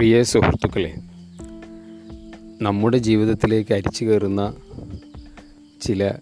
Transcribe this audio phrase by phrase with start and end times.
[0.00, 0.94] പ്രിയ സുഹൃത്തുക്കളെ
[2.62, 4.54] നമ്മുടെ ജീവിതത്തിലേക്ക് അരിച്ചു കയറുന്ന
[5.82, 6.12] ചില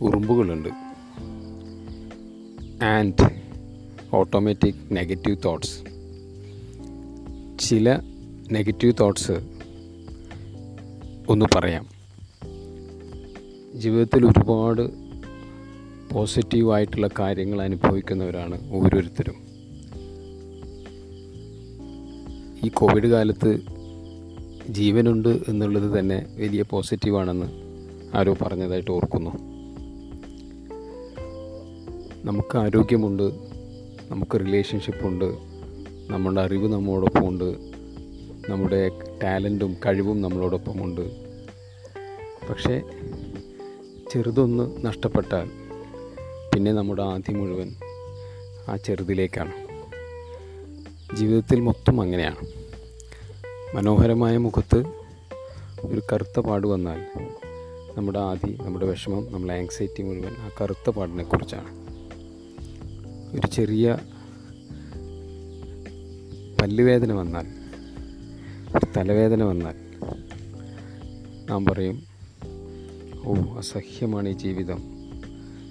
[0.00, 0.68] ഉറുമ്പുകളുണ്ട്.
[2.84, 3.42] And
[4.12, 5.80] automatic negative thoughts.
[7.68, 7.98] ചില
[8.52, 9.32] നെഗറ്റീവ് തോട്ട്സ്
[11.28, 11.86] ഒന്ന് പറയാം.
[13.80, 14.90] ജീവിതത്തിൽ ഒരുപാട്
[16.14, 19.47] പോസിറ്റീവായിട്ടുള്ള കാര്യങ്ങൾ അനുഭവിക്കുന്നവരാണ് ഓരോരുത്തരും.
[22.68, 23.58] ഈ കോവിഡ് കാലത്ത്
[24.70, 27.46] ജീവനുണ്ട് എന്നുള്ളത് തന്നെ വലിയ പോസിറ്റീവാണെന്ന്
[28.16, 29.30] ആരോ പറഞ്ഞതായിട്ട് ഓർക്കുന്നു.
[32.24, 33.22] നമുക്ക് ആരോഗ്യമുണ്ട്
[34.10, 35.24] നമുക്ക് റിലേഷൻഷിപ്പുണ്ട്
[36.12, 37.48] നമ്മുടെ അറിവ് നമ്മോടൊപ്പം ഉണ്ട്
[38.50, 38.90] നമ്മുടെ
[39.22, 41.10] ടാലന്റും കഴിവും നമ്മളോടൊപ്പമുണ്ട്
[42.50, 42.82] പക്ഷേ
[44.12, 45.50] ചെറുതൊന്ന് നഷ്ടപ്പെട്ടാൽ
[46.54, 47.74] പിന്നെ നമ്മുടെ ആദ്യം മുഴുവൻ
[48.68, 49.67] ആ ചെറുതിലേക്കാണ്.
[51.14, 52.36] ജീവിതത്തിൽ മൊത്തം അങ്ങനെയാണ്.
[53.76, 54.84] മനോഹരമായ മുഖത്ത്
[55.80, 57.06] ഒരു കറുത്ത പാട് വന്നാൽ
[57.96, 61.88] നമ്മുടെ ആദി നമ്മുടെ വിഷമം നമ്മുടെ ആങ്സൈറ്റി മുഴുവൻ ആ കറുത്ത പാടിനെ കുറിച്ചാണ്
[63.36, 63.98] ഒരു ചെറിയ
[66.62, 67.46] പല്ലുവേദന വന്നാൽ
[68.76, 69.74] ഒരു തലവേദന വന്നാൽ
[71.50, 72.02] നാം പറയും
[73.24, 74.78] ഓ അസഹ്യമാണ് ഈ ജീവിതം.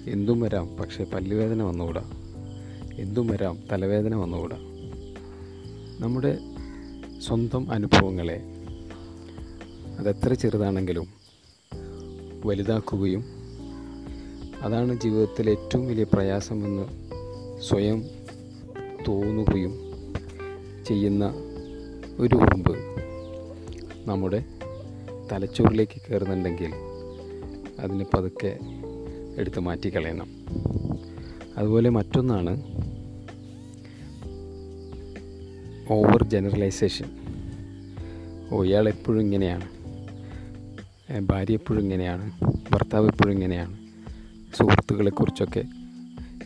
[0.06, 2.02] എന്തും വരാം പക്ഷേ പല്ലുവേദന വന്നുകൂടാ?
[2.98, 4.67] എന്തും വരാം തലവേദന വന്നുകൂടാ?
[6.00, 6.38] നമ്മുടെ
[7.18, 8.42] സ്വന്തം അനുഭവങ്ങളെ
[9.98, 11.06] അതെത്ര ചെറുതാണെങ്കിലും
[12.46, 13.24] വലുതാക്കുകയും
[14.62, 16.84] അതാണ് ജീവിതത്തിലെ ഏറ്റവും വലിയ പ്രയാസമെന്ന്
[17.62, 18.04] സ്വയം
[19.08, 19.74] തോന്നുകയും
[20.86, 21.24] ചെയ്യുന്ന
[22.18, 22.78] ഒരു ഉറുമ്പ്
[24.06, 24.44] നമ്മുടെ
[25.32, 26.72] തലച്ചോറിലേക്ക് കയറുന്നുണ്ടെങ്കിൽ
[27.80, 28.58] അതിനെ പതുക്കെ
[29.36, 30.28] എടുത്ത് മാറ്റിക്കളയണം.
[31.56, 32.77] അതുപോലെ മറ്റൊന്നാണ്
[35.90, 37.04] ഓവർ ജനറലൈസേഷൻ
[38.50, 39.64] ഓ ഇയാൾ എപ്പോഴും ഇങ്ങനെയാണ്
[41.20, 42.32] ഭാര്യ എപ്പോഴും ഇങ്ങനെയാണ്.
[42.72, 43.78] ഭർത്താവ് എപ്പോഴും ഇങ്ങനെയാണ്.
[44.56, 45.64] സുഹൃത്തുക്കളെക്കുറിച്ചൊക്കെ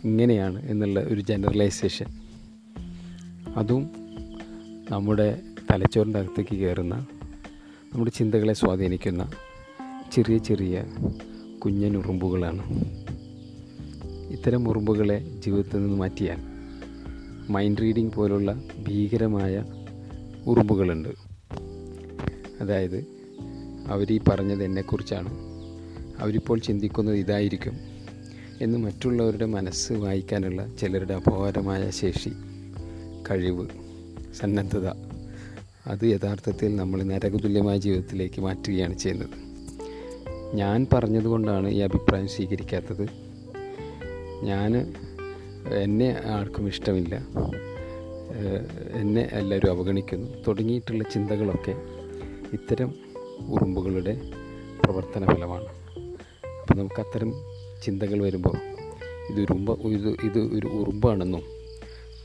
[0.04, 2.06] ഇങ്ങനെയാണ് എന്നുള്ള ഒരു ജനറലൈസേഷൻ
[3.56, 3.90] അതും
[4.90, 5.40] നമ്മുടെ
[5.72, 7.06] തലച്ചോറിന്റെ അകത്തേക്ക് കയറുന്ന
[7.92, 9.30] നമ്മുടെ ചിന്തകളെ സ്വാധീനിക്കുന്ന
[10.12, 10.84] ചെറിയ ചെറിയ
[11.58, 12.62] കുഞ്ഞൻ ഉറുമ്പുകളാണ്
[14.30, 16.51] ഇത്തരം ഉറുമ്പുകളെ ജീവിതത്തിൽ നിന്ന് മാറ്റിയാൽ
[17.50, 19.64] മൈൻഡ് റീഡിംഗ് പോലുള്ള ഭീകരമായ
[20.46, 21.08] ഉറുമ്പുകളുണ്ട്.
[22.60, 23.06] അതായത്
[23.86, 25.28] അവർ ഈ പറഞ്ഞത് എന്നെക്കുറിച്ചാണ്.
[26.18, 27.78] അവരിപ്പോൾ ചിന്തിക്കുന്നത് ഇതായിരിക്കും
[28.60, 32.32] എന്ന് മറ്റുള്ളവരുടെ മനസ്സ് വായിക്കാനുള്ള ചിലരുടെ അപാരമായ ശേഷി
[33.30, 33.68] കഴിവ്
[34.40, 34.86] സന്നദ്ധത
[35.86, 39.52] അത് യഥാർത്ഥത്തിൽ നമ്മൾ നരകതുല്യമായ ജീവിതത്തിലേക്ക് മാറ്റുകയാണ് ചെയ്യുന്നത്.
[40.56, 43.08] ഞാൻ പറഞ്ഞതുകൊണ്ടാണ് ഈ അഭിപ്രായം സ്വീകരിക്കാത്തത്.
[44.42, 44.94] ഞാൻ
[45.70, 47.14] എന്നെ ആർക്കും ഇഷ്ടമില്ല.
[49.00, 50.42] എന്നെ എല്ലാവരും അവഗണിക്കുന്നു.
[50.48, 51.74] തുടങ്ങിയിട്ടുള്ള ചിന്തകളൊക്കെ
[52.52, 52.94] ഇത്തരം
[53.46, 54.16] ഉറുമ്പുകളുടെ
[54.84, 55.66] പ്രവർത്തന ഫലമാണ്.
[56.60, 57.32] അപ്പോൾ നമുക്ക് അത്തരം
[57.82, 58.56] ചിന്തകൾ വരുമ്പോൾ
[59.30, 61.42] ഇത് ഉറുമ്പ് ഇത് ഇത് ഒരു ഉറുമ്പാണെന്നും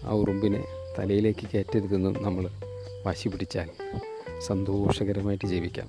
[0.04, 0.64] ആ ഉറുമ്പിനെ
[1.00, 2.50] തലയിലേക്ക് കയറ്റരുതെന്നും നമ്മൾ
[3.06, 3.70] വാശി പിടിച്ചാൽ
[4.40, 5.88] സന്തോഷകരമായിട്ട് ജീവിക്കാം.